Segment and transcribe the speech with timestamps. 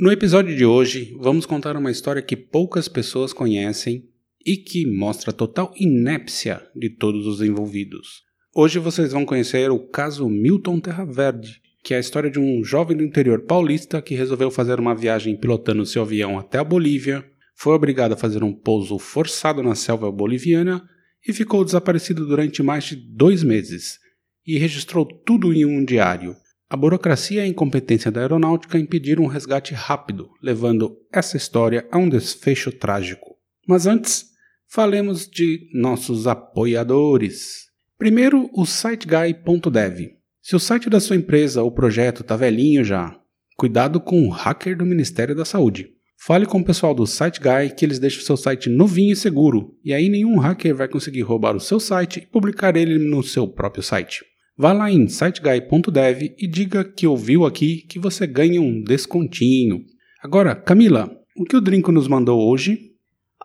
[0.00, 4.08] No episódio de hoje, vamos contar uma história que poucas pessoas conhecem
[4.46, 8.22] e que mostra a total inépcia de todos os envolvidos.
[8.54, 12.64] Hoje vocês vão conhecer o caso Milton Terra Verde, que é a história de um
[12.64, 17.22] jovem do interior paulista que resolveu fazer uma viagem pilotando seu avião até a Bolívia,
[17.54, 20.82] foi obrigado a fazer um pouso forçado na selva boliviana
[21.28, 23.98] e ficou desaparecido durante mais de dois meses,
[24.46, 26.34] e registrou tudo em um diário.
[26.72, 31.98] A burocracia e a incompetência da aeronáutica impediram um resgate rápido, levando essa história a
[31.98, 33.36] um desfecho trágico.
[33.66, 34.26] Mas antes,
[34.68, 37.66] falemos de nossos apoiadores.
[37.98, 40.12] Primeiro, o siteguy.dev.
[40.40, 43.18] Se o site da sua empresa ou projeto está velhinho já,
[43.56, 45.90] cuidado com o hacker do Ministério da Saúde.
[46.16, 49.92] Fale com o pessoal do SiteGuy que eles deixam seu site novinho e seguro, e
[49.92, 53.82] aí nenhum hacker vai conseguir roubar o seu site e publicar ele no seu próprio
[53.82, 54.29] site.
[54.60, 59.86] Vá lá em siteguy.dev e diga que ouviu aqui que você ganha um descontinho.
[60.22, 62.94] Agora, Camila, o que o Drinco nos mandou hoje?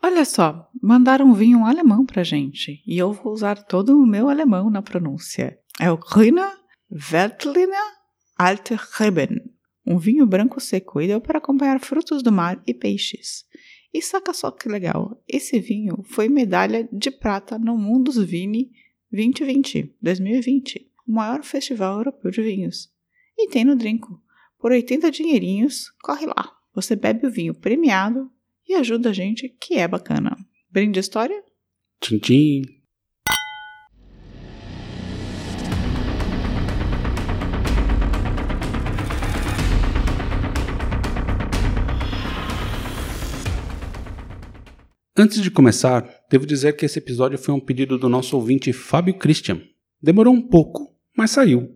[0.03, 4.69] Olha só, mandaram vinho alemão pra gente e eu vou usar todo o meu alemão
[4.69, 5.57] na pronúncia.
[5.79, 6.51] É o Grüner
[6.91, 7.79] Veltliner
[8.37, 9.39] Alte Reben,
[9.87, 13.45] um vinho branco seco ideal para acompanhar frutos do mar e peixes.
[13.93, 18.69] E saca só que legal, esse vinho foi medalha de prata no Mundus Vini
[19.13, 22.89] 2020, 2020 o maior festival europeu de vinhos.
[23.37, 24.21] E tem no Drinco.
[24.59, 26.51] Por 80 dinheirinhos, corre lá.
[26.73, 28.31] Você bebe o vinho premiado
[28.67, 30.35] e ajuda a gente, que é bacana.
[30.69, 31.43] Brinde história?
[32.01, 32.61] Tchim, tchim.
[45.17, 49.17] Antes de começar, devo dizer que esse episódio foi um pedido do nosso ouvinte Fábio
[49.17, 49.61] Christian.
[50.01, 51.69] Demorou um pouco, mas saiu.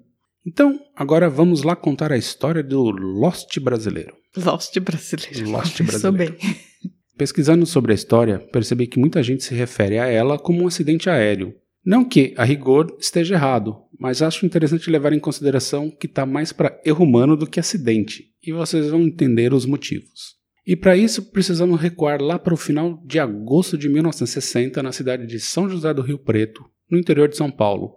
[0.45, 4.16] Então, agora vamos lá contar a história do Lost brasileiro.
[4.35, 5.50] Lost brasileiro.
[5.50, 6.38] Lost brasileiro.
[6.38, 6.53] bem.
[7.17, 11.09] Pesquisando sobre a história, percebi que muita gente se refere a ela como um acidente
[11.09, 11.53] aéreo.
[11.85, 16.53] Não que, a rigor, esteja errado, mas acho interessante levar em consideração que está mais
[16.53, 20.39] para erro humano do que acidente, e vocês vão entender os motivos.
[20.66, 25.25] E para isso precisamos recuar lá para o final de agosto de 1960 na cidade
[25.25, 27.95] de São José do Rio Preto, no interior de São Paulo,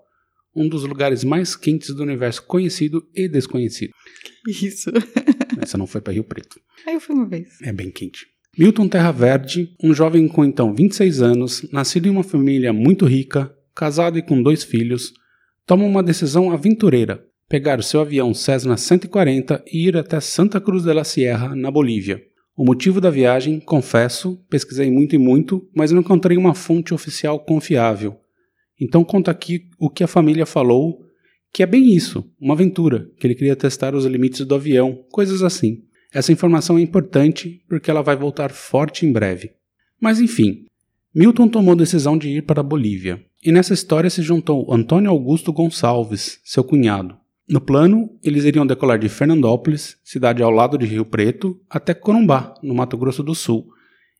[0.54, 3.92] um dos lugares mais quentes do universo conhecido e desconhecido.
[4.46, 4.90] Isso.
[5.60, 6.60] Essa não foi para Rio Preto.
[6.86, 7.60] Aí eu fui uma vez.
[7.62, 8.26] É bem quente.
[8.58, 13.54] Milton Terra Verde, um jovem com então 26 anos, nascido em uma família muito rica,
[13.74, 15.14] casado e com dois filhos,
[15.66, 20.82] toma uma decisão aventureira: pegar o seu avião Cessna 140 e ir até Santa Cruz
[20.82, 22.22] de la Sierra, na Bolívia.
[22.54, 27.40] O motivo da viagem, confesso, pesquisei muito e muito, mas não encontrei uma fonte oficial
[27.40, 28.18] confiável.
[28.82, 31.06] Então conta aqui o que a família falou,
[31.52, 35.40] que é bem isso, uma aventura, que ele queria testar os limites do avião, coisas
[35.40, 35.84] assim.
[36.12, 39.52] Essa informação é importante porque ela vai voltar forte em breve.
[40.00, 40.64] Mas enfim,
[41.14, 45.12] Milton tomou a decisão de ir para a Bolívia, e nessa história se juntou Antônio
[45.12, 47.16] Augusto Gonçalves, seu cunhado.
[47.48, 52.52] No plano, eles iriam decolar de Fernandópolis, cidade ao lado de Rio Preto, até Corumbá,
[52.60, 53.68] no Mato Grosso do Sul,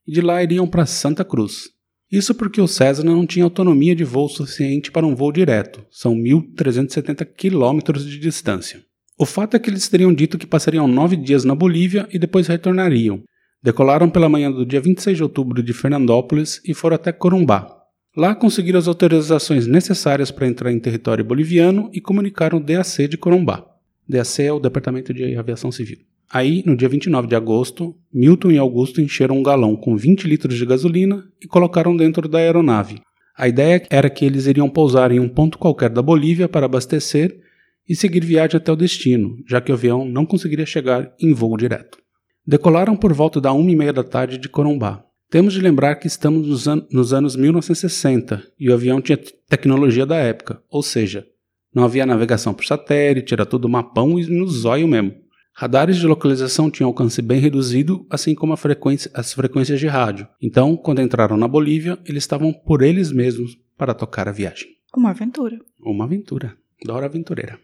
[0.07, 1.73] e de lá iriam para Santa Cruz.
[2.13, 6.15] Isso porque o Cessna não tinha autonomia de voo suficiente para um voo direto, são
[6.15, 8.85] 1.370 quilômetros de distância.
[9.19, 12.49] O fato é que eles teriam dito que passariam nove dias na Bolívia e depois
[12.49, 13.23] retornariam.
[13.63, 17.67] Decolaram pela manhã do dia 26 de outubro de Fernandópolis e foram até Corumbá.
[18.15, 23.17] Lá conseguiram as autorizações necessárias para entrar em território boliviano e comunicaram o DAC de
[23.17, 23.65] Corumbá.
[24.07, 26.12] DAC é o Departamento de Aviação Civil.
[26.33, 30.57] Aí, no dia 29 de agosto, Milton e Augusto encheram um galão com 20 litros
[30.57, 33.03] de gasolina e colocaram dentro da aeronave.
[33.37, 37.39] A ideia era que eles iriam pousar em um ponto qualquer da Bolívia para abastecer
[37.87, 41.55] e seguir viagem até o destino, já que o avião não conseguiria chegar em voo
[41.55, 41.99] direto.
[42.47, 45.05] Decolaram por volta da uma e meia da tarde de Corumbá.
[45.31, 49.19] Temos de lembrar que estamos nos, an nos anos 1960 e o avião tinha
[49.49, 51.27] tecnologia da época, ou seja,
[51.75, 55.22] não havia navegação por satélite, era tudo mapão e no zóio mesmo.
[55.55, 60.27] Radares de localização tinham alcance bem reduzido, assim como frequência, as frequências de rádio.
[60.41, 64.69] Então, quando entraram na Bolívia, eles estavam por eles mesmos para tocar a viagem.
[64.97, 65.59] Uma aventura.
[65.81, 66.57] Uma aventura.
[66.85, 67.59] Dora Aventureira.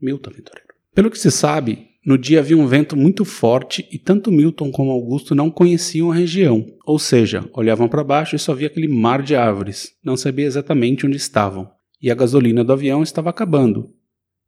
[0.00, 0.74] Milton Aventureiro.
[0.94, 4.90] Pelo que se sabe, No dia havia um vento muito forte e tanto Milton como
[4.90, 9.22] Augusto não conheciam a região, ou seja, olhavam para baixo e só via aquele mar
[9.22, 11.70] de árvores, não sabia exatamente onde estavam.
[12.02, 13.90] E a gasolina do avião estava acabando.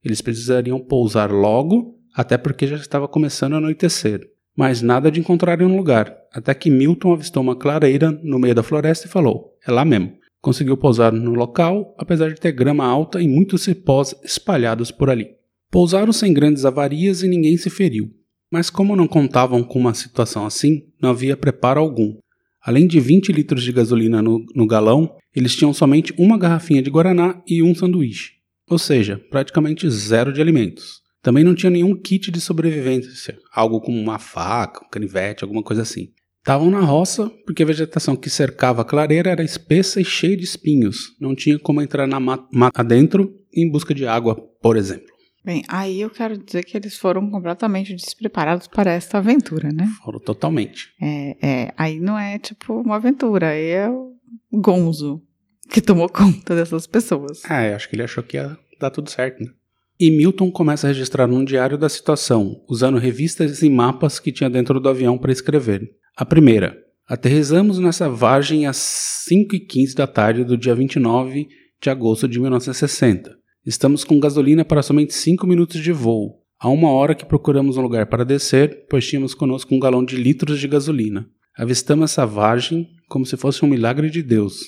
[0.04, 4.26] Eles precisariam pousar logo, até porque já estava começando a anoitecer.
[4.56, 8.62] Mas nada de encontrarem um lugar, até que Milton avistou uma clareira no meio da
[8.62, 10.16] floresta e falou: É lá mesmo.
[10.40, 15.28] Conseguiu pousar no local, apesar de ter grama alta e muitos cipós espalhados por ali.
[15.70, 18.10] Pousaram sem grandes avarias e ninguém se feriu.
[18.50, 22.16] Mas como não contavam com uma situação assim, não havia preparo algum.
[22.62, 26.90] Além de 20 litros de gasolina no, no galão, eles tinham somente uma garrafinha de
[26.90, 28.34] guaraná e um sanduíche.
[28.70, 31.05] Ou seja, praticamente zero de alimentos.
[31.26, 35.82] Também não tinha nenhum kit de sobrevivência, algo como uma faca, um canivete, alguma coisa
[35.82, 36.12] assim.
[36.38, 40.44] Estavam na roça porque a vegetação que cercava a clareira era espessa e cheia de
[40.44, 41.16] espinhos.
[41.20, 45.08] Não tinha como entrar na mata adentro em busca de água, por exemplo.
[45.44, 49.88] Bem, aí eu quero dizer que eles foram completamente despreparados para esta aventura, né?
[50.04, 50.90] Foram totalmente.
[51.02, 54.14] É, é, aí não é tipo uma aventura, aí é o
[54.52, 55.20] Gonzo
[55.68, 57.44] que tomou conta dessas pessoas.
[57.50, 59.50] É, acho que ele achou que ia dar tudo certo, né?
[59.98, 64.50] E Milton começa a registrar um diário da situação, usando revistas e mapas que tinha
[64.50, 65.90] dentro do avião para escrever.
[66.14, 66.76] A primeira.
[67.08, 68.76] Aterrizamos nessa vargem às
[69.30, 71.48] 5h15 da tarde do dia 29
[71.80, 73.34] de agosto de 1960.
[73.64, 76.42] Estamos com gasolina para somente 5 minutos de voo.
[76.58, 80.16] Há uma hora que procuramos um lugar para descer, pois tínhamos conosco um galão de
[80.16, 81.26] litros de gasolina.
[81.56, 84.58] Avistamos essa vargem como se fosse um milagre de Deus.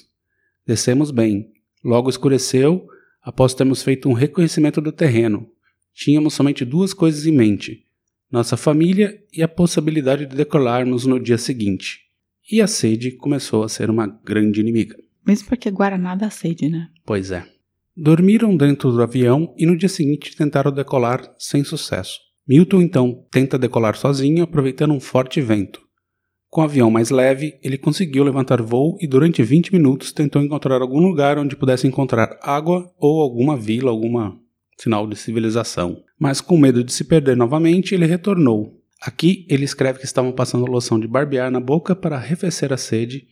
[0.66, 1.50] Descemos bem.
[1.84, 2.86] Logo escureceu,
[3.28, 5.46] após termos feito um reconhecimento do terreno.
[5.94, 7.84] Tínhamos somente duas coisas em mente:
[8.32, 11.98] nossa família e a possibilidade de decolarmos no dia seguinte.
[12.50, 14.96] E a sede começou a ser uma grande inimiga.
[15.26, 16.88] Mesmo porque Guaraná dá sede, né?
[17.04, 17.46] Pois é.
[17.94, 22.18] Dormiram dentro do avião e no dia seguinte tentaram decolar sem sucesso.
[22.46, 25.82] Milton então tenta decolar sozinho, aproveitando um forte vento.
[26.50, 30.80] Com o avião mais leve, ele conseguiu levantar voo e durante 20 minutos tentou encontrar
[30.80, 34.38] algum lugar onde pudesse encontrar água ou alguma vila, alguma
[34.78, 36.02] sinal de civilização.
[36.18, 38.80] Mas com medo de se perder novamente, ele retornou.
[39.00, 43.26] Aqui ele escreve que estavam passando loção de barbear na boca para arrefecer a sede,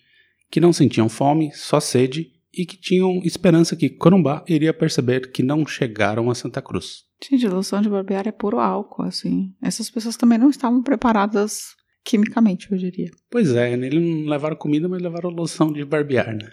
[0.50, 5.42] que não sentiam fome, só sede e que tinham esperança que Corumbá iria perceber que
[5.42, 7.04] não chegaram a Santa Cruz.
[7.22, 9.54] Gente, loção de barbear é puro álcool, assim.
[9.62, 11.74] Essas pessoas também não estavam preparadas
[12.06, 13.10] quimicamente, eu diria.
[13.28, 16.48] Pois é, eles não levaram comida, mas levaram loção de barbear, né?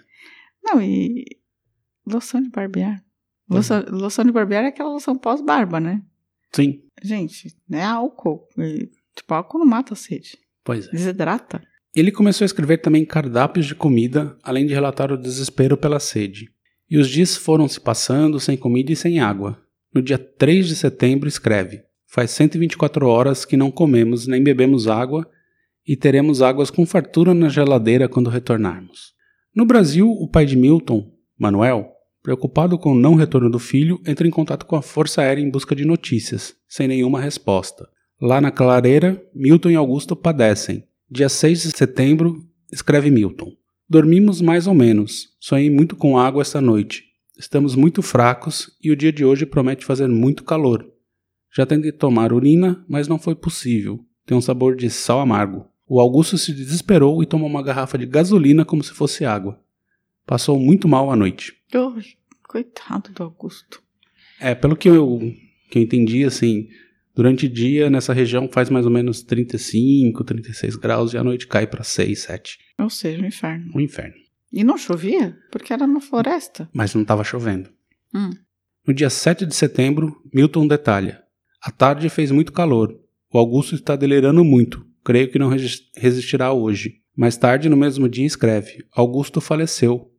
[0.62, 1.24] Não, e.
[2.04, 3.02] Loção de barbear.
[3.48, 6.02] Loção, loção de barbear é aquela loção pós-barba, né?
[6.52, 6.82] Sim.
[7.02, 8.48] Gente, é álcool.
[8.58, 10.36] E, tipo, álcool não mata a sede.
[10.64, 10.90] Pois é.
[10.90, 11.62] Desidrata.
[11.94, 16.50] Ele começou a escrever também cardápios de comida, além de relatar o desespero pela sede.
[16.90, 19.62] E os dias foram se passando sem comida e sem água.
[19.94, 25.30] No dia 3 de setembro, escreve: Faz 124 horas que não comemos nem bebemos água
[25.86, 29.12] e teremos águas com fartura na geladeira quando retornarmos.
[29.54, 31.90] No Brasil, o pai de Milton, Manuel,
[32.22, 35.50] preocupado com o não retorno do filho, entra em contato com a Força Aérea em
[35.50, 37.86] busca de notícias, sem nenhuma resposta.
[38.20, 42.42] Lá na clareira, Milton e Augusto padecem Dia 6 de setembro,
[42.72, 43.52] escreve Milton.
[43.88, 45.28] Dormimos mais ou menos.
[45.38, 47.04] Sonhei muito com água esta noite.
[47.38, 50.84] Estamos muito fracos e o dia de hoje promete fazer muito calor.
[51.54, 54.00] Já tentei tomar urina, mas não foi possível.
[54.26, 55.66] Tem um sabor de sal amargo.
[55.86, 59.60] O Augusto se desesperou e tomou uma garrafa de gasolina como se fosse água.
[60.26, 61.54] Passou muito mal a noite.
[61.74, 61.94] Oh,
[62.48, 63.82] coitado do Augusto.
[64.40, 65.20] É, pelo que eu,
[65.70, 66.68] que eu entendi, assim,
[67.14, 71.46] Durante o dia, nessa região, faz mais ou menos 35, 36 graus e à noite
[71.46, 72.58] cai para 6, 7.
[72.80, 73.72] Ou seja, um inferno.
[73.74, 74.14] Um inferno.
[74.52, 75.38] E não chovia?
[75.50, 76.68] Porque era na floresta.
[76.72, 77.70] Mas não estava chovendo.
[78.12, 78.30] Hum.
[78.86, 81.22] No dia 7 de setembro, Milton detalha.
[81.62, 82.92] A tarde fez muito calor.
[83.32, 84.84] O Augusto está delirando muito.
[85.04, 85.50] Creio que não
[85.96, 87.02] resistirá hoje.
[87.16, 90.10] Mais tarde, no mesmo dia, escreve: Augusto faleceu.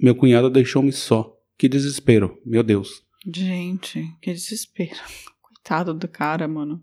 [0.00, 1.36] Meu cunhado deixou-me só.
[1.58, 3.02] Que desespero, meu Deus.
[3.26, 4.96] Gente, que desespero.
[5.42, 6.82] Coitado do cara, mano.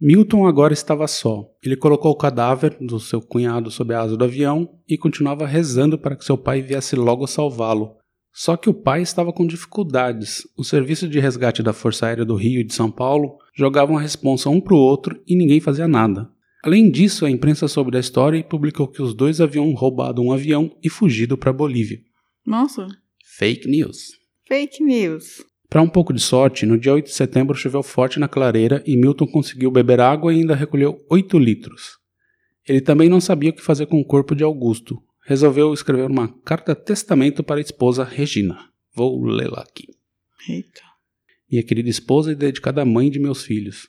[0.00, 1.48] Milton agora estava só.
[1.62, 5.98] Ele colocou o cadáver do seu cunhado sob a asa do avião e continuava rezando
[5.98, 7.96] para que seu pai viesse logo salvá-lo.
[8.32, 10.46] Só que o pai estava com dificuldades.
[10.56, 14.00] O serviço de resgate da Força Aérea do Rio e de São Paulo jogavam a
[14.00, 16.30] responsa um para o outro e ninguém fazia nada.
[16.62, 20.32] Além disso, a imprensa soube da história e publicou que os dois haviam roubado um
[20.32, 22.00] avião e fugido para a Bolívia.
[22.44, 22.86] Nossa.
[23.36, 24.08] Fake news.
[24.46, 25.44] Fake news.
[25.68, 28.96] Para um pouco de sorte, no dia 8 de setembro choveu forte na clareira e
[28.96, 31.98] Milton conseguiu beber água e ainda recolheu 8 litros.
[32.66, 35.00] Ele também não sabia o que fazer com o corpo de Augusto.
[35.26, 38.58] Resolveu escrever uma carta-testamento para a esposa Regina.
[38.94, 39.88] Vou lê-la aqui.
[40.48, 40.80] Eita.
[41.50, 43.88] Minha querida esposa e dedicada mãe de meus filhos.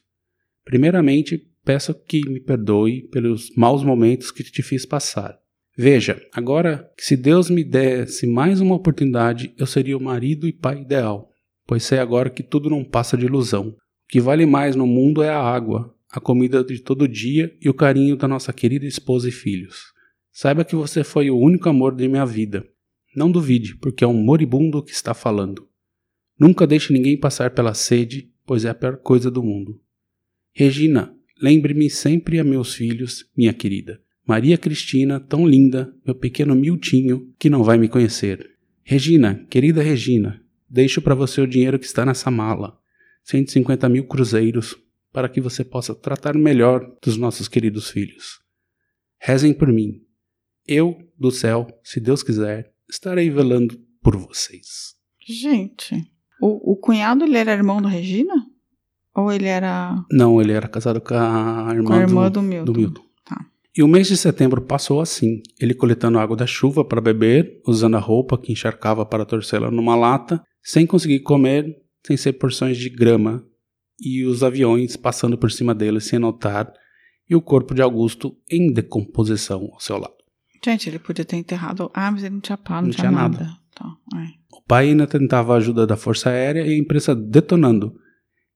[0.66, 5.40] Primeiramente, peço que me perdoe pelos maus momentos que te fiz passar.
[5.78, 10.82] Veja, agora se Deus me desse mais uma oportunidade, eu seria o marido e pai
[10.82, 11.30] ideal,
[11.66, 13.70] pois sei agora que tudo não passa de ilusão.
[13.70, 13.76] O
[14.10, 17.74] que vale mais no mundo é a água, a comida de todo dia e o
[17.74, 19.94] carinho da nossa querida esposa e filhos.
[20.32, 22.68] Saiba que você foi o único amor de minha vida.
[23.16, 25.68] Não duvide, porque é um moribundo que está falando.
[26.40, 29.82] Nunca deixe ninguém passar pela sede, pois é a pior coisa do mundo.
[30.54, 34.02] Regina, lembre-me sempre a meus filhos, minha querida.
[34.28, 38.58] Maria Cristina, tão linda, meu pequeno Miltinho, que não vai me conhecer.
[38.84, 42.78] Regina, querida Regina, deixo para você o dinheiro que está nessa mala.
[43.24, 44.76] 150 mil cruzeiros,
[45.12, 48.40] para que você possa tratar melhor dos nossos queridos filhos.
[49.20, 50.02] Rezem por mim.
[50.68, 54.96] Eu, do céu, se Deus quiser, estarei velando por vocês.
[55.20, 55.96] Gente,
[56.42, 58.34] o, o cunhado ele era irmão da Regina?
[59.16, 59.96] Ou ele era.
[60.12, 62.72] Não, ele era casado com a irmã, Com a irmã do, do Milton.
[62.72, 63.02] do Milton.
[63.26, 63.46] Tá.
[63.76, 67.96] E o mês de setembro passou assim, ele coletando água da chuva para beber, usando
[67.96, 71.76] a roupa que encharcava para torcê-la numa lata, sem conseguir comer,
[72.06, 73.44] sem ser porções de grama,
[74.00, 76.72] e os aviões passando por cima dele sem notar,
[77.30, 80.14] e o corpo de Augusto em decomposição ao seu lado.
[80.64, 81.90] Gente, ele podia ter enterrado.
[81.94, 83.38] Ah, mas ele não tinha pá, não, Não tinha, tinha nada.
[83.40, 83.58] nada.
[83.76, 83.86] Tá,
[84.18, 84.26] é.
[84.52, 87.94] O pai ainda tentava a ajuda da Força Aérea e a imprensa detonando.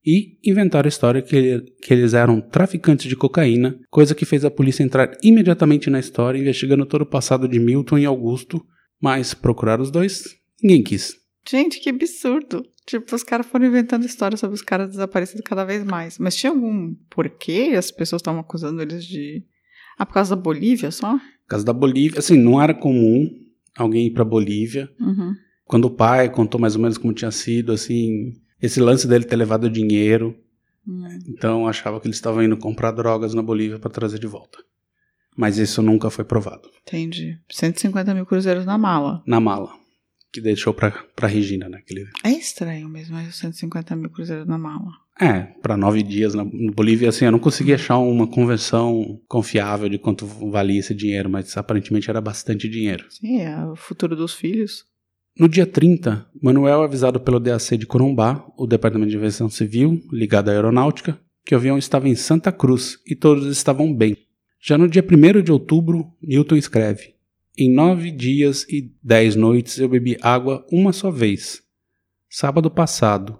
[0.06, 4.50] E inventaram a história que, que eles eram traficantes de cocaína, coisa que fez a
[4.50, 8.64] polícia entrar imediatamente na história, investigando todo o passado de Milton e Augusto,
[9.00, 10.24] mas procurar os dois,
[10.62, 11.14] ninguém quis.
[11.48, 12.64] Gente, que absurdo.
[12.86, 16.18] Tipo, os caras foram inventando histórias sobre os caras desaparecendo cada vez mais.
[16.18, 19.42] Mas tinha algum porquê as pessoas estavam acusando eles de.
[19.98, 21.12] Ah, por causa da Bolívia só?
[21.12, 23.30] Por causa da Bolívia, assim, não era comum
[23.76, 24.90] alguém ir pra Bolívia.
[25.00, 25.34] Uhum.
[25.64, 28.32] Quando o pai contou mais ou menos como tinha sido, assim,
[28.64, 30.36] esse lance dele ter levado dinheiro,
[30.86, 31.06] Hum.
[31.26, 34.58] então achava que eles estavam indo comprar drogas na Bolívia para trazer de volta.
[35.36, 36.68] Mas isso nunca foi provado.
[36.86, 37.38] Entendi.
[37.50, 39.22] 150 mil cruzeiros na mala.
[39.26, 39.72] Na mala,
[40.32, 41.78] que deixou pra, pra Regina, né?
[41.78, 42.06] Aquele...
[42.22, 44.92] É estranho mesmo, mas 150 mil cruzeiros na mala.
[45.20, 49.88] É, pra nove dias na na Bolívia, assim, eu não consegui achar uma conversão confiável
[49.88, 53.06] de quanto valia esse dinheiro, mas aparentemente era bastante dinheiro.
[53.10, 54.84] Sim, é o futuro dos filhos.
[55.36, 60.00] No dia 30, Manuel é avisado pelo DAC de Corumbá, o Departamento de Investigação Civil,
[60.12, 64.16] ligado à aeronáutica, que o avião estava em Santa Cruz e todos estavam bem.
[64.62, 67.14] Já no dia 1 de outubro, Newton escreve:
[67.58, 71.60] Em nove dias e dez noites eu bebi água uma só vez.
[72.30, 73.36] Sábado passado.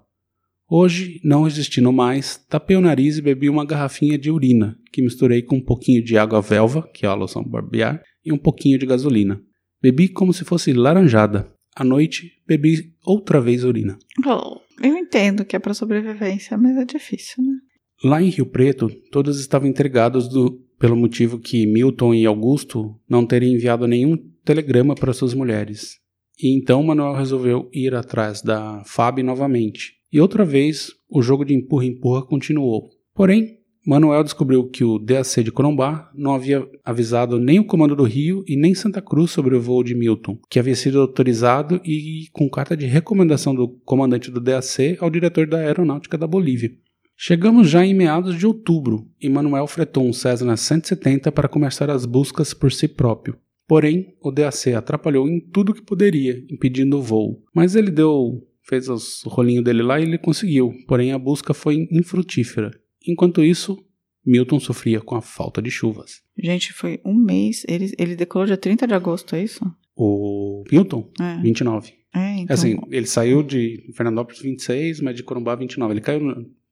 [0.68, 5.42] Hoje, não resistindo mais, tapei o nariz e bebi uma garrafinha de urina, que misturei
[5.42, 8.84] com um pouquinho de água velva, que é a loção barbear, e um pouquinho de
[8.84, 9.40] gasolina.
[9.80, 11.53] Bebi como se fosse laranjada.
[11.74, 13.98] À noite, bebi outra vez urina.
[14.26, 17.54] Oh, eu entendo que é pra sobrevivência, mas é difícil, né?
[18.02, 23.24] Lá em Rio Preto, todos estavam intrigados do- pelo motivo que Milton e Augusto não
[23.26, 25.98] terem enviado nenhum telegrama para suas mulheres.
[26.40, 29.94] E então Manuel resolveu ir atrás da Fábio novamente.
[30.12, 32.88] E outra vez, o jogo de empurra-empurra continuou.
[33.14, 38.04] Porém, Manuel descobriu que o DAC de Corumbá não havia avisado nem o Comando do
[38.04, 42.28] Rio e nem Santa Cruz sobre o voo de Milton, que havia sido autorizado e
[42.32, 46.72] com carta de recomendação do comandante do DAC ao diretor da Aeronáutica da Bolívia.
[47.14, 52.06] Chegamos já em meados de outubro e Manuel fretou um Cessna 170 para começar as
[52.06, 53.36] buscas por si próprio.
[53.68, 57.42] Porém, o DAC atrapalhou em tudo que poderia, impedindo o voo.
[57.54, 60.72] Mas ele deu, fez os rolinhos dele lá e ele conseguiu.
[60.88, 62.70] Porém, a busca foi infrutífera.
[63.06, 63.78] Enquanto isso,
[64.24, 66.22] Milton sofria com a falta de chuvas.
[66.36, 67.64] Gente, foi um mês.
[67.68, 69.64] Ele, ele decolou dia 30 de agosto, é isso?
[69.96, 71.40] O Milton, É.
[71.40, 71.92] 29.
[72.14, 72.54] É, então.
[72.54, 75.92] Assim, ele saiu de Fernandópolis 26, mas de Corumbá 29.
[75.94, 76.20] Ele caiu,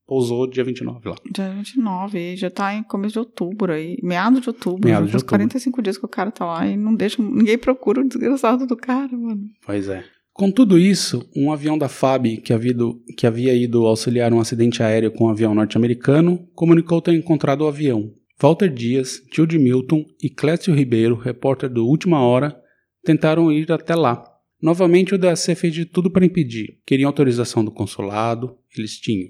[0.07, 1.17] pousou dia 29 lá.
[1.33, 3.99] Dia 29, e já tá em começo de outubro aí.
[4.03, 4.89] Meado de outubro.
[4.89, 5.37] Meados já de outubro.
[5.39, 7.21] 45 dias que o cara tá lá e não deixa.
[7.23, 9.49] Ninguém procura o desgraçado do cara, mano.
[9.67, 10.05] Pois é.
[10.33, 14.41] Com tudo isso, um avião da FAB que havia, ido, que havia ido auxiliar um
[14.41, 18.11] acidente aéreo com um avião norte-americano comunicou ter encontrado o avião.
[18.41, 22.57] Walter Dias, tio de Milton, e Clécio Ribeiro, repórter do Última Hora,
[23.05, 24.25] tentaram ir até lá.
[24.61, 26.79] Novamente, o DAC fez de tudo para impedir.
[26.87, 29.29] Queriam autorização do consulado, eles tinham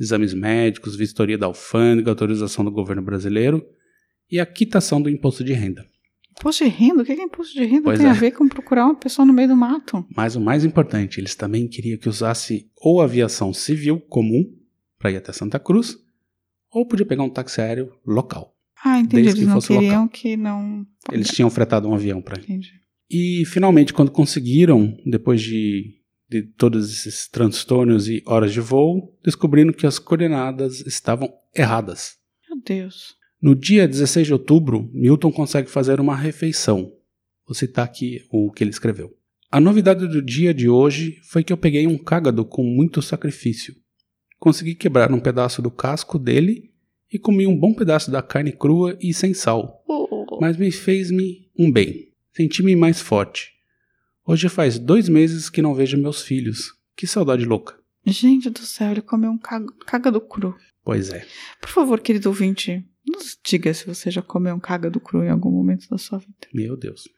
[0.00, 3.64] exames médicos, vistoria da alfândega, autorização do governo brasileiro
[4.30, 5.84] e a quitação do imposto de renda.
[6.40, 7.02] Imposto de renda?
[7.02, 7.82] O que é imposto de renda?
[7.84, 8.10] Pois tem é.
[8.10, 10.06] a ver com procurar uma pessoa no meio do mato.
[10.14, 14.44] Mas o mais importante, eles também queriam que usasse ou aviação civil comum
[14.98, 15.96] para ir até Santa Cruz,
[16.70, 18.54] ou podia pegar um táxi aéreo local.
[18.84, 19.22] Ah, entendi.
[19.22, 20.08] Desde que Eles não fosse queriam local.
[20.08, 20.86] que não.
[21.12, 22.44] Eles tinham fretado um avião para ir.
[22.44, 22.72] Entendi.
[23.10, 29.72] E finalmente, quando conseguiram, depois de de todos esses transtornos e horas de voo, descobrindo
[29.72, 32.16] que as coordenadas estavam erradas.
[32.48, 33.16] Meu Deus.
[33.40, 36.92] No dia 16 de outubro, Milton consegue fazer uma refeição.
[37.46, 39.14] Vou citar aqui o que ele escreveu.
[39.50, 43.74] A novidade do dia de hoje foi que eu peguei um cágado com muito sacrifício.
[44.38, 46.70] Consegui quebrar um pedaço do casco dele
[47.12, 49.82] e comi um bom pedaço da carne crua e sem sal.
[49.88, 50.38] Oh.
[50.40, 52.12] Mas me fez-me um bem.
[52.32, 53.52] Senti-me mais forte.
[54.26, 56.74] Hoje faz dois meses que não vejo meus filhos.
[56.94, 57.74] Que saudade louca.
[58.06, 60.54] Gente do céu, ele comeu um caga- cágado cru.
[60.84, 61.26] Pois é.
[61.60, 65.50] Por favor, querido ouvinte, nos diga se você já comeu um cágado cru em algum
[65.50, 66.48] momento da sua vida.
[66.52, 67.08] Meu Deus.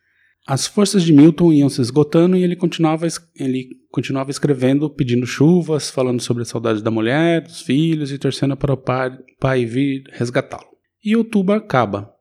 [0.47, 3.07] As forças de Milton iam se esgotando e ele continuava,
[3.37, 8.57] ele continuava escrevendo, pedindo chuvas, falando sobre a saudade da mulher, dos filhos e torcendo
[8.57, 10.67] para o pai, pai vir resgatá-lo.
[11.05, 12.13] E outubro acaba.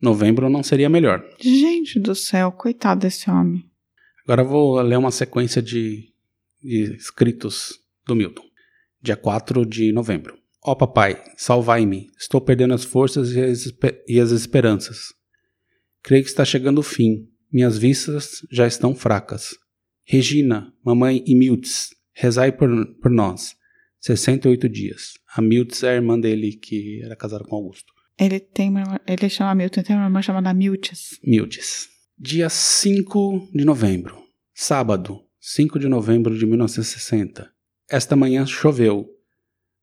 [0.00, 1.24] Novembro não seria melhor.
[1.40, 3.64] Gente do céu, coitado desse homem.
[4.24, 6.12] Agora vou ler uma sequência de,
[6.62, 8.44] de escritos do Milton.
[9.00, 10.36] Dia 4 de novembro.
[10.64, 12.08] Ó papai, salvai-me.
[12.18, 15.12] Estou perdendo as forças e as, espe- e as esperanças.
[16.02, 17.28] Creio que está chegando o fim.
[17.52, 19.50] Minhas vistas já estão fracas.
[20.06, 22.68] Regina, mamãe e Miltz, rezai por,
[23.00, 23.54] por nós.
[24.00, 25.12] 68 dias.
[25.34, 27.92] A Miltz é a irmã dele que era casada com Augusto.
[28.18, 31.18] Ele tem uma ele chama Milton, tem uma irmã chamada Miltes.
[31.22, 31.88] Mildes.
[32.18, 34.16] Dia 5 de novembro.
[34.54, 37.50] Sábado, 5 de novembro de 1960.
[37.90, 39.08] Esta manhã choveu.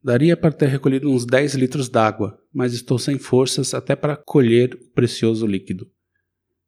[0.03, 4.74] Daria para ter recolhido uns 10 litros d'água, mas estou sem forças até para colher
[4.74, 5.89] o precioso líquido.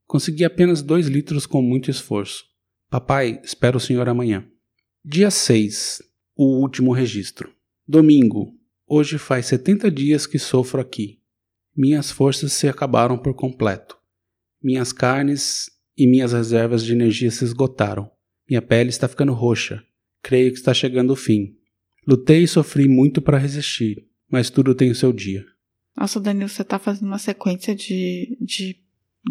[0.06, 2.44] Consegui apenas 2 litros com muito esforço.
[2.90, 4.48] Papai, espero o senhor amanhã.
[5.04, 6.04] Dia 6.
[6.36, 7.52] O último registro.
[7.88, 8.54] Domingo.
[8.88, 11.20] Hoje faz 70 dias que sofro aqui.
[11.76, 13.98] Minhas forças se acabaram por completo.
[14.62, 18.12] Minhas carnes e minhas reservas de energia se esgotaram.
[18.48, 19.84] Minha pele está ficando roxa.
[20.22, 21.58] Creio que está chegando o fim.
[22.08, 25.44] Lutei e sofri muito para resistir, mas tudo tem o seu dia.
[25.96, 28.76] Nossa, Danilo, você tá fazendo uma sequência de, de,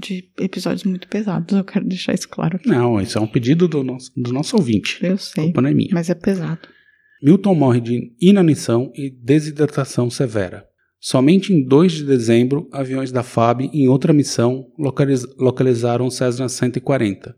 [0.00, 1.56] de episódios muito pesados.
[1.56, 2.68] Eu quero deixar isso claro aqui.
[2.68, 4.98] Não, isso é um pedido do nosso, do nosso ouvinte.
[5.04, 5.90] Eu A sei, culpa não é minha.
[5.92, 6.60] mas é pesado.
[7.22, 10.66] Milton morre de inanição e desidratação severa.
[11.00, 16.48] Somente em 2 de dezembro, aviões da FAB, em outra missão, localiz- localizaram o Cessna
[16.48, 17.36] 140.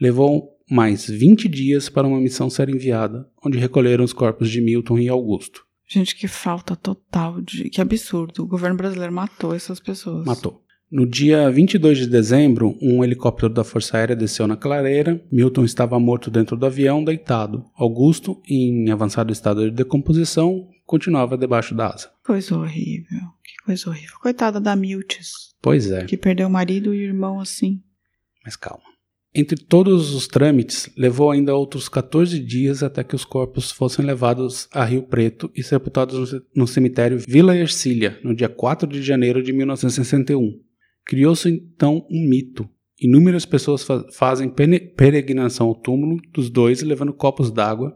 [0.00, 4.98] Levou mais 20 dias para uma missão ser enviada, onde recolheram os corpos de Milton
[4.98, 5.64] e Augusto.
[5.88, 7.70] Gente, que falta total de.
[7.70, 8.42] Que absurdo.
[8.42, 10.26] O governo brasileiro matou essas pessoas.
[10.26, 10.62] Matou.
[10.90, 15.20] No dia 22 de dezembro, um helicóptero da Força Aérea desceu na clareira.
[15.30, 17.64] Milton estava morto dentro do avião, deitado.
[17.76, 22.10] Augusto, em avançado estado de decomposição, continuava debaixo da asa.
[22.24, 23.20] Coisa horrível.
[23.44, 24.16] Que coisa horrível.
[24.20, 26.04] Coitada da Miltes, Pois é.
[26.04, 27.80] que perdeu o marido e o irmão assim.
[28.44, 28.84] Mas calma.
[29.38, 34.66] Entre todos os trâmites, levou ainda outros 14 dias até que os corpos fossem levados
[34.72, 39.52] a Rio Preto e sepultados no- cemitério Vila Ercília, no dia 4 de janeiro de
[39.52, 40.58] 1961.
[41.04, 42.66] Criou-se então um mito.
[42.98, 44.48] Inúmeras pessoas fa- fazem
[44.96, 47.94] peregrinação ao túmulo dos dois levando copos d'água,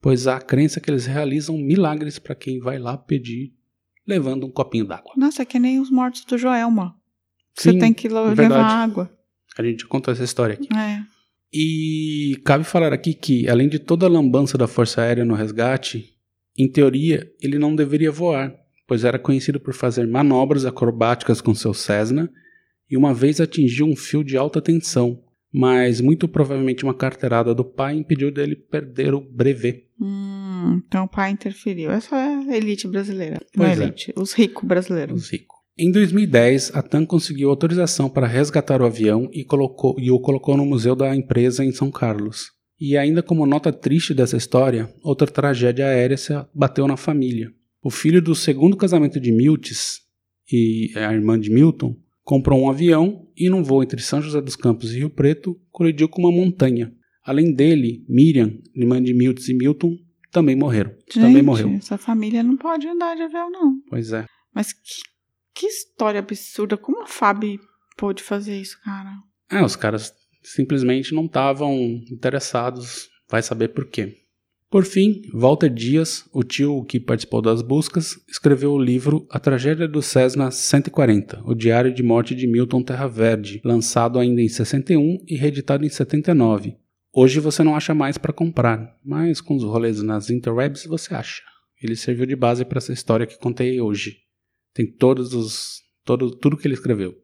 [0.00, 3.52] pois há a crença que eles realizam milagres para quem vai lá pedir
[4.08, 5.12] levando um copinho d'água.
[5.18, 6.96] Nossa, é que nem os mortos do Joelma.
[7.54, 8.72] Você Sim, tem que levar verdade.
[8.90, 9.10] água.
[9.56, 10.68] A gente contou essa história aqui.
[10.74, 11.00] É.
[11.52, 16.14] E cabe falar aqui que, além de toda a lambança da Força Aérea no resgate,
[16.56, 18.54] em teoria ele não deveria voar,
[18.86, 22.30] pois era conhecido por fazer manobras acrobáticas com seu Cessna
[22.90, 27.64] e uma vez atingiu um fio de alta tensão, mas muito provavelmente uma carteirada do
[27.64, 29.86] pai impediu dele perder o brevet.
[30.00, 31.90] Hum, então o pai interferiu.
[31.90, 33.38] Essa é a elite brasileira.
[33.56, 33.86] Não Pois é é.
[33.86, 34.12] elite.
[34.16, 35.22] Os ricos brasileiros.
[35.22, 35.61] Os ricos.
[35.76, 40.56] Em 2010, a TAM conseguiu autorização para resgatar o avião e, colocou, e o colocou
[40.56, 42.50] no museu da empresa em São Carlos.
[42.78, 47.50] E ainda como nota triste dessa história, outra tragédia aérea se bateu na família.
[47.82, 50.00] O filho do segundo casamento de Miltes
[50.50, 54.56] e a irmã de Milton comprou um avião e num voo entre São José dos
[54.56, 56.92] Campos e Rio Preto colidiu com uma montanha.
[57.24, 59.96] Além dele, Miriam, irmã de Miltes e Milton,
[60.30, 60.92] também morreram.
[61.12, 61.70] também Gente, morreu.
[61.74, 63.74] essa família não pode andar de avião, não.
[63.88, 64.26] Pois é.
[64.54, 65.11] Mas que,
[65.54, 66.76] que história absurda.
[66.76, 67.60] Como a Fábio
[67.96, 69.10] pôde fazer isso, cara?
[69.50, 70.12] É, os caras
[70.42, 71.74] simplesmente não estavam
[72.10, 74.22] interessados, vai saber por quê.
[74.72, 79.86] Por fim, Walter Dias, o tio que participou das buscas, escreveu o livro A Tragédia
[79.86, 85.18] do Cessna 140, o diário de morte de Milton Terra Verde, lançado ainda em 61
[85.28, 86.74] e reeditado em 79.
[87.12, 91.42] Hoje você não acha mais para comprar, mas com os rolês nas interwebs você acha.
[91.82, 94.16] Ele serviu de base para essa história que contei hoje.
[94.74, 97.14] Tem todos os todo tudo que ele escreveu.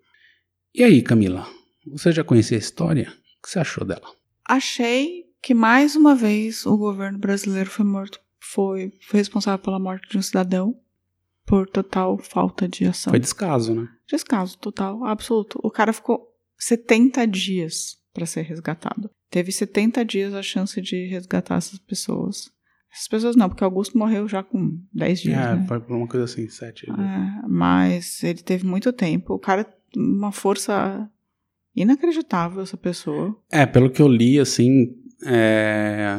[0.74, 1.46] E aí, Camila?
[1.86, 3.10] Você já conhecia a história?
[3.38, 4.06] O que você achou dela?
[4.44, 10.08] Achei que mais uma vez o governo brasileiro foi morto, foi, foi responsável pela morte
[10.08, 10.78] de um cidadão
[11.46, 13.10] por total falta de ação.
[13.10, 13.88] Foi descaso, né?
[14.06, 15.58] Descaso total, absoluto.
[15.62, 19.10] O cara ficou 70 dias para ser resgatado.
[19.30, 22.50] Teve 70 dias a chance de resgatar essas pessoas.
[22.92, 25.36] Essas pessoas não, porque Augusto morreu já com 10 dias.
[25.36, 25.66] é, né?
[25.88, 26.90] uma coisa assim, sete.
[26.90, 29.34] É, mas ele teve muito tempo.
[29.34, 31.08] O cara, uma força
[31.76, 33.36] inacreditável, essa pessoa.
[33.50, 36.16] É, pelo que eu li, assim, é,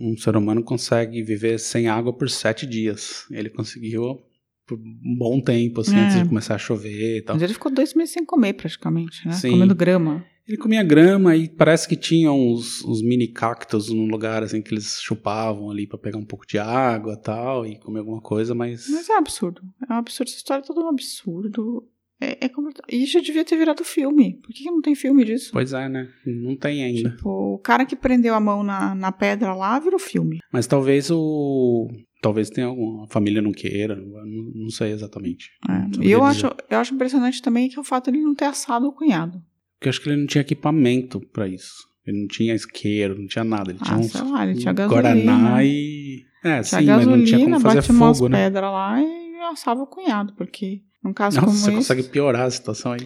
[0.00, 3.26] um ser humano consegue viver sem água por sete dias.
[3.30, 4.20] Ele conseguiu
[4.66, 6.00] por um bom tempo, assim, É.
[6.04, 7.34] antes de começar a chover e tal.
[7.34, 9.32] Mas ele ficou dois meses sem comer, praticamente, né?
[9.32, 9.50] Sim.
[9.52, 10.24] Comendo grama.
[10.46, 14.74] Ele comia grama e parece que tinha uns, uns mini cactos num lugar, assim, que
[14.74, 18.54] eles chupavam ali pra pegar um pouco de água e tal, e comer alguma coisa,
[18.54, 18.88] mas...
[18.88, 19.62] Mas é um absurdo.
[19.88, 20.28] É um absurdo.
[20.28, 21.88] Essa história é toda um absurdo.
[22.20, 22.50] É, é
[22.88, 24.34] E já devia ter virado filme.
[24.42, 25.50] Por que, não tem filme disso?
[25.52, 26.08] Pois é, né?
[26.24, 27.10] Não tem ainda.
[27.10, 30.38] Tipo, o cara que prendeu a mão na, na pedra lá virou filme.
[30.52, 31.88] Mas talvez o...
[32.20, 33.04] Talvez tenha alguma...
[33.04, 34.24] A família não queira, não,
[34.54, 35.50] não sei exatamente.
[35.68, 35.72] É.
[35.72, 36.46] Não E eu dizer.
[36.46, 39.42] acho, eu acho impressionante também que o fato de ele não ter assado o cunhado.
[39.82, 41.88] Porque eu acho que ele não tinha equipamento pra isso.
[42.06, 43.72] Ele não tinha isqueiro, não tinha nada.
[43.72, 45.02] Ele tinha Ah, uns sei lá, ele tinha gasolina.
[45.02, 46.24] Guaraná e...
[46.44, 48.44] É, Tinha sim, mas não tinha gasolina, como fazer batia umas fogo, né?
[48.44, 51.76] pedras lá e assava o cunhado, porque num caso Nossa, como você esse...
[51.78, 53.00] consegue piorar a situação aí.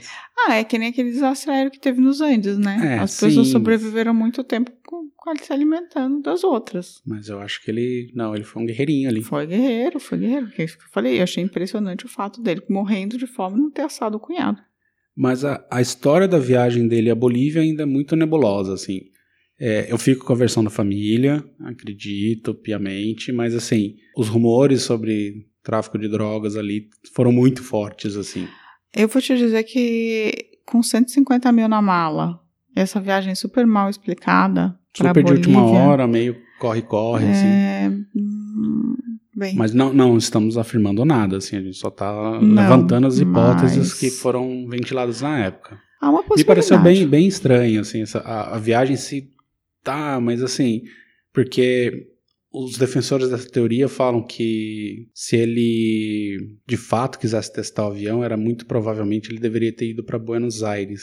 [0.47, 2.97] Ah, é que nem aquele desastre aéreo que teve nos Andes, né?
[2.97, 3.53] É, As pessoas sim.
[3.53, 7.01] sobreviveram muito tempo com, com se alimentando das outras.
[7.07, 8.13] Mas eu acho que ele...
[8.15, 9.23] Não, ele foi um guerreirinho ali.
[9.23, 10.51] Foi guerreiro, foi guerreiro.
[10.51, 13.83] Que é eu falei, eu achei impressionante o fato dele morrendo de fome não ter
[13.83, 14.61] assado o cunhado.
[15.17, 19.01] Mas a, a história da viagem dele à Bolívia ainda é muito nebulosa, assim.
[19.59, 25.47] É, eu fico com a versão da família, acredito piamente, mas assim, os rumores sobre
[25.63, 28.47] tráfico de drogas ali foram muito fortes, assim.
[28.95, 32.39] Eu vou te dizer que com 150 mil na mala,
[32.75, 37.47] essa viagem super mal explicada Super de Bolívia, última hora, meio corre-corre, assim.
[37.47, 38.26] é, hum,
[39.37, 43.19] bem, Mas não, não estamos afirmando nada, assim, a gente só tá Não, levantando as
[43.19, 45.79] hipóteses mas- que foram ventiladas na época.
[46.01, 46.47] há uma Me possibilidade.
[46.47, 49.31] pareceu bem, bem estranho, assim, essa, a, a viagem em si
[49.85, 50.83] tá, mas assim,
[51.33, 52.09] porque
[52.53, 58.37] os defensores dessa teoria falam que se ele de fato quisesse testar o avião, era
[58.37, 61.03] muito provavelmente ele deveria ter ido para Buenos Aires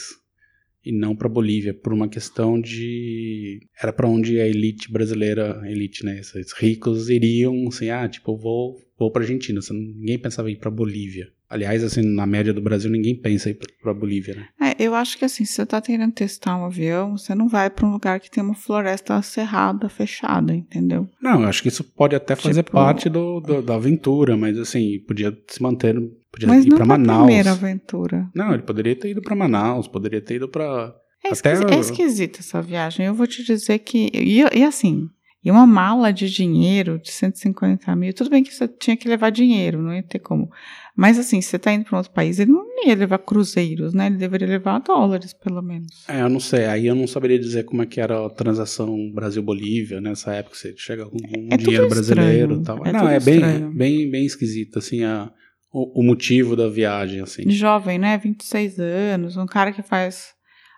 [0.84, 6.04] e não para Bolívia, por uma questão de era para onde a elite brasileira, elite,
[6.04, 10.52] né, esses ricos iriam, assim, ah, tipo, vou vou para Argentina, não- ninguém pensava em
[10.54, 11.28] ir para Bolívia.
[11.50, 14.48] Aliás, assim, na média do Brasil ninguém pensa em ir para Bolívia, né?
[14.78, 17.68] É, eu acho que assim, se você tá querendo testar um avião, você não vai
[17.70, 21.08] pra um lugar que tem uma floresta cerrada, fechada, entendeu?
[21.20, 24.58] Não, eu acho que isso pode até fazer Tipo- parte do, do- da aventura, mas
[24.58, 25.94] assim, podia se manter,
[26.32, 27.24] podia Mas ir pra pra Manaus.
[27.26, 28.28] primeira aventura.
[28.34, 30.94] Não, ele poderia ter ido pra Manaus, poderia ter ido pra.
[31.24, 33.06] É, Até é esquisita essa viagem.
[33.06, 34.10] Eu vou te dizer que.
[34.12, 35.08] E, e assim,
[35.42, 38.12] e uma mala de dinheiro de 150 mil.
[38.12, 40.50] Tudo bem que você tinha que levar dinheiro, não ia ter como.
[40.96, 44.06] Mas assim, se você tá indo para outro país, ele não ia levar cruzeiros, né?
[44.06, 46.04] Ele deveria levar dólares, pelo menos.
[46.08, 49.10] É, eu não sei, aí eu não saberia dizer como é que era a transação
[49.12, 52.86] Brasil-Bolívia nessa época, você chega com um É dinheiro brasileiro e tal.
[52.86, 53.70] é não, é bem, estranho.
[53.72, 55.30] bem, bem esquisito, assim, a,
[55.72, 57.50] o, o motivo da viagem, assim.
[57.50, 58.16] Jovem, né?
[58.16, 60.32] 26 anos, um cara que faz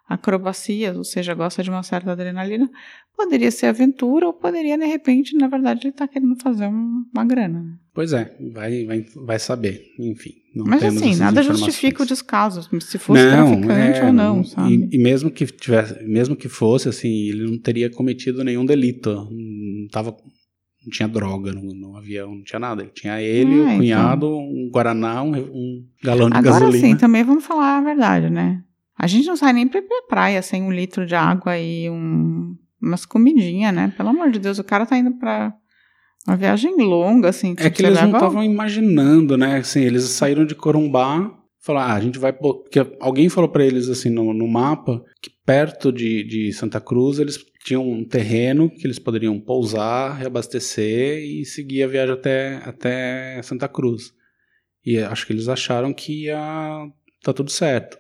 [0.08, 2.70] acrobacias, ou seja, gosta de uma certa adrenalina,
[3.16, 7.24] poderia ser aventura ou poderia, de repente, na verdade, ele tá querendo fazer um- uma
[7.24, 7.60] grana.
[7.62, 7.74] né?
[7.94, 10.32] Pois é, vai, vai, vai saber, enfim.
[10.54, 14.88] Não Mas assim, nada justifica o descaso, se fosse traficante é, ou não, sabe?
[14.90, 19.10] E, e mesmo que tivesse, mesmo que fosse assim, ele não teria cometido nenhum delito.
[19.30, 22.82] Não tava, não tinha droga no, no avião, não tinha nada.
[22.82, 23.76] Ele tinha ele, Ah, o então.
[23.78, 26.86] cunhado, um guaraná, um, um galão de Agora gasolina.
[26.88, 28.62] sim, também vamos falar a verdade, né?
[28.98, 32.54] A gente não sai nem pra praia sem um litro de água e um,
[32.86, 33.92] umas comidinhas, né?
[33.96, 35.52] Pelo amor de Deus, o cara tá indo pra
[36.26, 37.52] uma viagem longa, assim.
[37.52, 39.58] É tipo, que eles não estavam imaginando, né?
[39.58, 42.32] Assim, eles saíram de Corumbá, falaram, ah, a gente vai.
[42.32, 47.18] Porque alguém falou pra eles assim no, no mapa que perto de, de Santa Cruz
[47.18, 53.42] eles tinham um terreno que eles poderiam pousar, reabastecer e seguir a viagem até, até
[53.42, 54.12] Santa Cruz.
[54.84, 56.86] E acho que eles acharam que ia
[57.22, 57.98] tá tudo certo.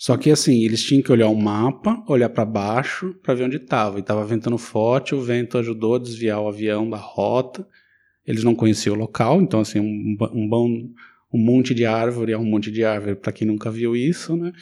[0.00, 3.56] Só que assim, eles tinham que olhar o mapa, olhar para baixo para ver onde
[3.58, 3.98] estava.
[3.98, 7.68] E estava ventando forte, o vento ajudou a desviar o avião da rota.
[8.26, 10.68] Eles não conheciam o local, então assim, um, um bom
[11.32, 14.52] um monte de árvore é um monte de árvore para quem nunca viu isso, né?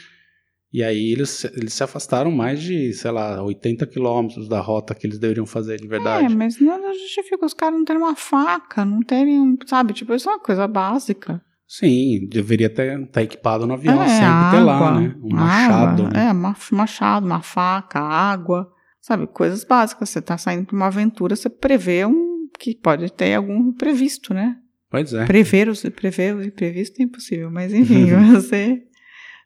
[0.72, 5.06] E aí eles, eles se afastaram mais de, sei lá, 80 quilômetros da rota que
[5.06, 6.26] eles deveriam fazer de verdade.
[6.26, 9.94] É, mas nada justifica os caras não terem uma faca, não terem, sabe?
[9.94, 11.40] Tipo, isso é uma coisa básica.
[11.68, 15.14] Sim, deveria ter estar equipado no avião é, sempre ter lá, água, né?
[15.22, 16.02] Um machado.
[16.02, 16.28] água, né?
[16.30, 18.72] É, ma- machado, uma faca, água.
[19.02, 20.08] Sabe, coisas básicas.
[20.08, 24.56] Você tá saindo pra uma aventura, você prevê um que pode ter algum imprevisto, né?
[24.90, 25.26] Pois é.
[25.26, 28.82] Prever os, prever os imprevistos é impossível, mas enfim, você,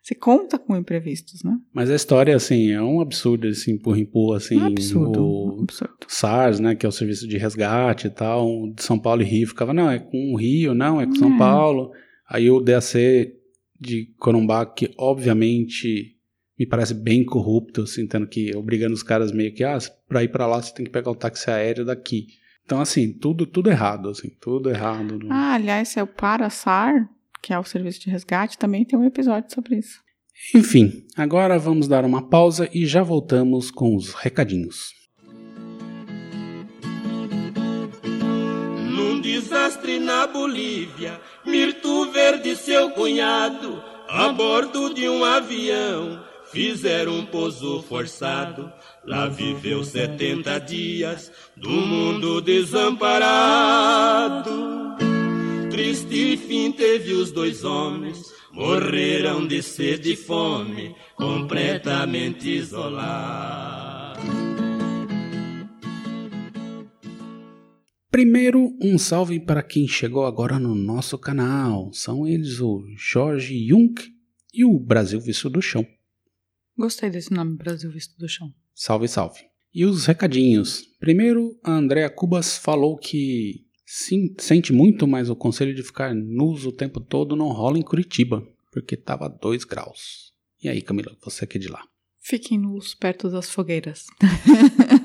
[0.01, 1.59] você conta com imprevistos, né?
[1.75, 4.57] Mas a história, assim, é um absurdo, assim, empurra, empurra, assim.
[4.59, 5.97] um absurdo, o um absurdo.
[6.07, 9.49] SARS, né, que é o serviço de resgate e tal, de São Paulo e Rio,
[9.49, 11.39] ficava, não, é com o Rio, não, é com São É.
[11.39, 11.91] Paulo.
[12.33, 13.31] Aí o DAC
[13.79, 16.17] de Corumbá, que obviamente
[16.59, 19.77] me parece bem corrupto, assim, tendo que, obrigando os caras meio que, ah,
[20.09, 22.27] pra ir pra lá você tem que pegar o táxi aéreo daqui.
[22.65, 25.19] Então, assim, tudo, tudo errado, assim, tudo errado.
[25.19, 27.07] no- Ah, aliás, é o Parasar,
[27.43, 30.01] que é o serviço de resgate, também tem um episódio sobre isso.
[30.55, 34.93] Enfim, agora vamos dar uma pausa e já voltamos com os recadinhos.
[38.91, 47.19] Num desastre na Bolívia, Mirto Verde e seu cunhado, a bordo de um avião, fizeram
[47.19, 48.73] um pouso forçado.
[49.05, 53.33] Lá viveu 70 dias do mundo desamparado.
[55.71, 63.82] Triste fim teve os dois homens, morreram de sede e fome, completamente isolados.
[68.13, 71.91] Primeiro, um salve para quem chegou agora no nosso canal.
[71.95, 73.95] São eles o Jorge Jung
[74.53, 75.87] e o Brasil Visto do Chão.
[76.77, 78.53] Gostei desse nome, Brasil Visto do Chão.
[78.75, 79.41] Salve, salve.
[79.75, 80.85] E os recadinhos.
[81.01, 86.67] Primeiro, a Andrea Cubas falou que sim, sente muito, mas o conselho de ficar nus
[86.67, 90.35] o tempo todo não rola em Curitiba, porque tava 2 graus.
[90.63, 91.83] E aí, Camila, você que é de lá?
[92.21, 94.05] Fiquem nus perto das fogueiras.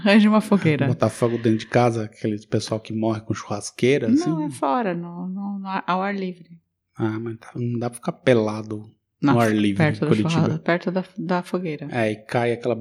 [0.00, 0.86] Arranje uma fogueira.
[0.86, 4.28] Botar fogo dentro de casa, aquele pessoal que morre com churrasqueira, assim?
[4.30, 6.58] Não, é fora, no, no, no ao ar livre.
[6.96, 8.82] Ah, mas tá- não dá pra ficar pelado
[9.20, 10.58] Na- no ar livre perto, da, Curitiba.
[10.58, 11.88] perto da, da fogueira.
[11.90, 12.76] É, e cai aquela,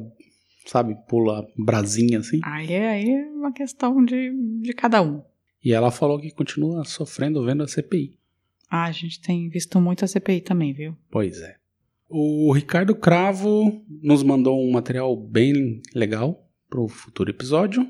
[0.66, 2.40] sabe, pula brasinha assim.
[2.44, 5.22] Aí, é- aí é uma questão de, de cada um.
[5.64, 8.18] E ela falou que continua sofrendo vendo a CPI.
[8.72, 10.96] Ah, a gente tem visto muito a CPI também, viu?
[11.12, 11.56] Pois é.
[12.10, 17.86] O Ricardo Cravo nos mandou um material bem legal pro futuro episódio.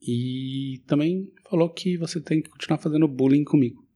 [0.00, 3.86] E também falou que você tem que continuar fazendo bullying comigo.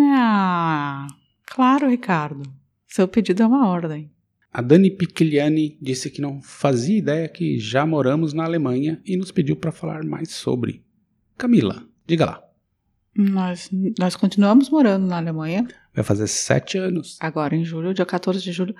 [0.00, 1.06] Ah,
[1.44, 2.42] claro, Ricardo.
[2.86, 4.10] Seu pedido é uma ordem.
[4.50, 9.30] A Dani Picliani disse que não fazia ideia que já moramos na Alemanha e nos
[9.32, 10.84] pediu para falar mais sobre.
[11.38, 12.51] Camila, diga lá.
[13.16, 17.18] Nós, nós continuamos morando na Alemanha, Vai fazer sete anos.
[17.20, 18.74] agora em julho, dia 14 de julho.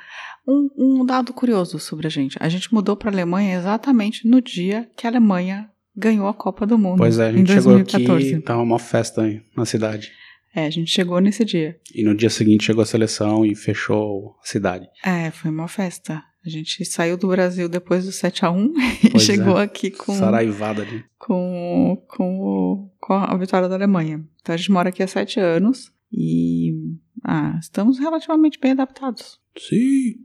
[0.49, 2.37] Um, um dado curioso sobre a gente.
[2.41, 6.67] A gente mudou para a Alemanha exatamente no dia que a Alemanha ganhou a Copa
[6.67, 6.97] do Mundo.
[6.97, 8.35] Pois é, a em gente chegou 2014.
[8.35, 10.11] aqui, tava uma festa aí na cidade.
[10.55, 11.79] É, a gente chegou nesse dia.
[11.95, 14.87] E no dia seguinte chegou a seleção e fechou a cidade.
[15.05, 16.23] É, foi uma festa.
[16.45, 18.73] A gente saiu do Brasil depois do 7x1
[19.05, 19.63] e Pois chegou é.
[19.65, 21.05] aqui com, Saraivada ali.
[21.19, 24.25] com, com, com a vitória da Alemanha.
[24.41, 26.75] Então a gente mora aqui há sete anos e
[27.25, 29.39] ah, estamos relativamente bem adaptados.
[29.57, 30.17] Sim.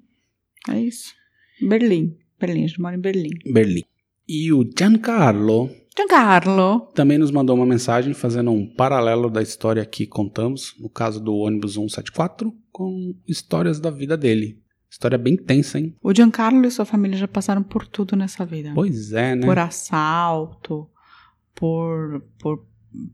[0.69, 1.13] É isso.
[1.61, 2.17] Berlim.
[2.39, 3.29] Berlim, a gente mora em Berlim.
[3.51, 3.83] Berlim.
[4.27, 6.91] E o Giancarlo Giancarlo.
[6.93, 11.35] também nos mandou uma mensagem fazendo um paralelo da história que contamos, no caso do
[11.35, 14.61] ônibus 174, com histórias da vida dele.
[14.89, 15.95] História bem tensa, hein?
[16.01, 18.71] O Giancarlo e sua família já passaram por tudo nessa vida.
[18.73, 19.45] Pois é, né?
[19.45, 20.89] Por assalto,
[21.53, 22.65] por, por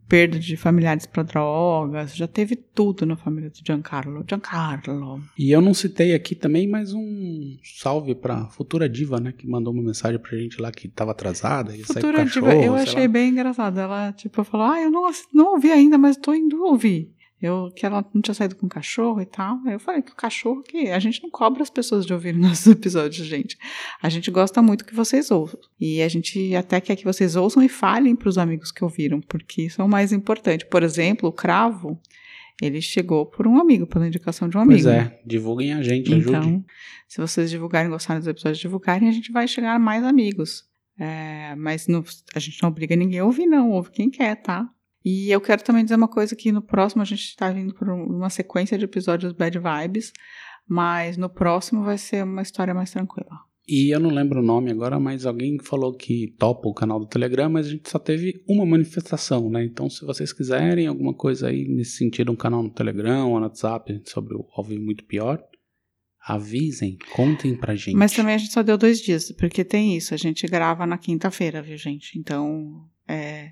[0.07, 2.15] perda de familiares para drogas.
[2.15, 4.23] Já teve tudo na família do Giancarlo.
[4.27, 5.21] Giancarlo.
[5.37, 9.31] E eu não citei aqui também, mas um salve pra Futura Diva, né?
[9.31, 11.75] Que mandou uma mensagem pra gente lá que tava atrasada.
[11.75, 13.07] Com Futura o diva, cachorro, eu achei lá.
[13.07, 13.79] bem engraçado.
[13.79, 17.12] Ela, tipo, falou: Ah, eu não, não ouvi ainda, mas tô indo ouvir.
[17.45, 19.57] Eu, que ela não tinha saído com o cachorro e tal.
[19.67, 20.89] Eu falei que o cachorro que.
[20.89, 23.57] A gente não cobra as pessoas de ouvir nossos episódios, gente.
[24.01, 25.59] A gente gosta muito que vocês ouçam.
[25.79, 29.63] E a gente até quer que vocês ouçam e falem pros amigos que ouviram, porque
[29.63, 30.65] isso é o mais importante.
[30.65, 31.99] Por exemplo, o cravo,
[32.61, 34.81] ele chegou por um amigo, pela indicação de um amigo.
[34.83, 36.29] Pois é, divulguem a gente, ajude.
[36.29, 36.65] Então,
[37.07, 40.63] se vocês divulgarem, gostarem dos episódios, divulgarem, a gente vai chegar a mais amigos.
[40.97, 42.03] É, mas não-
[42.35, 43.71] a gente não obriga ninguém a ouvir, não.
[43.71, 44.69] Ouve quem quer, tá?
[45.05, 47.89] E eu quero também dizer uma coisa que no próximo a gente está vindo por
[47.89, 50.13] um- uma sequência de episódios Bad Vibes,
[50.67, 53.29] mas no próximo vai ser uma história mais tranquila.
[53.67, 57.07] E eu não lembro o nome agora, mas alguém falou que topa o canal do
[57.07, 59.63] Telegram, mas a gente só teve uma manifestação, né?
[59.63, 63.45] Então, se vocês quiserem alguma coisa aí nesse sentido, um canal no Telegram ou no
[63.45, 65.41] WhatsApp sobre o Ao Muito Pior,
[66.25, 67.95] avisem, contem pra gente.
[67.95, 70.97] Mas também a gente só deu dois dias, porque tem isso, a gente grava na
[70.97, 72.17] quinta-feira, viu, gente?
[72.17, 73.51] Então, é,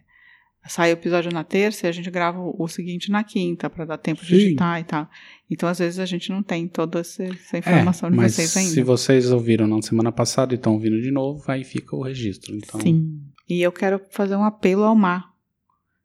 [0.68, 3.98] sai o episódio na terça e a gente grava o, seguinte na quinta, para dar
[3.98, 4.48] tempo de Sim.
[4.48, 5.10] editar e tal.
[5.50, 8.56] Então, às vezes, a gente não tem toda essa, essa informação é, de mas vocês
[8.58, 8.74] ainda.
[8.74, 12.56] se vocês ouviram na semana passada e estão ouvindo de novo, aí fica o registro.
[12.56, 13.20] Então, Sim.
[13.50, 15.32] E eu quero fazer um apelo ao mar.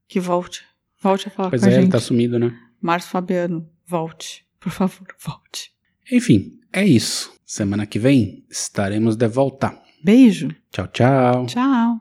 [0.08, 0.64] Que volte.
[1.02, 1.92] Volte a falar pois com a é, ele gente.
[1.92, 2.56] tá sumido, né?
[2.80, 4.44] Márcio Fabiano, volte.
[4.58, 5.70] Por favor, volte.
[6.10, 7.32] Enfim, é isso.
[7.44, 9.78] Semana que vem estaremos de volta.
[10.02, 10.48] Beijo.
[10.70, 11.46] Tchau, tchau.
[11.46, 12.00] Tchau.